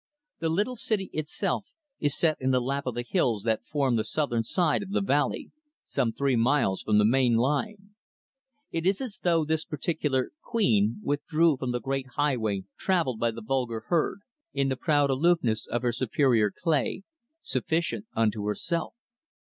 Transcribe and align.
The 0.39 0.49
little 0.49 0.75
city, 0.77 1.11
itself, 1.13 1.67
is 1.99 2.17
set 2.17 2.41
in 2.41 2.49
the 2.49 2.59
lap 2.59 2.87
of 2.87 2.95
the 2.95 3.03
hills 3.07 3.43
that 3.43 3.67
form 3.67 3.97
the 3.97 4.03
southern 4.03 4.43
side 4.43 4.81
of 4.81 4.89
the 4.89 4.99
valley, 5.01 5.51
some 5.85 6.11
three 6.11 6.35
miles 6.35 6.81
from 6.81 6.97
the 6.97 7.05
main 7.05 7.35
line. 7.35 7.89
It 8.71 8.87
is 8.87 8.99
as 8.99 9.19
though 9.19 9.45
this 9.45 9.63
particular 9.63 10.31
"Queen" 10.41 11.01
withdrew 11.03 11.57
from 11.57 11.71
the 11.71 11.79
great 11.79 12.07
highway 12.15 12.63
traveled 12.79 13.19
by 13.19 13.29
the 13.29 13.43
vulgar 13.43 13.81
herd 13.89 14.21
in 14.53 14.69
the 14.69 14.75
proud 14.75 15.11
aloofness 15.11 15.67
of 15.67 15.83
her 15.83 15.91
superior 15.93 16.49
clay, 16.49 17.03
sufficient 17.39 18.07
unto 18.15 18.47
herself. 18.47 18.95